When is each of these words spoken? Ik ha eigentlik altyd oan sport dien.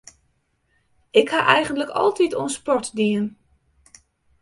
Ik 1.19 1.27
ha 1.33 1.39
eigentlik 1.53 1.89
altyd 2.03 2.35
oan 2.39 2.49
sport 2.57 2.87
dien. 2.99 3.25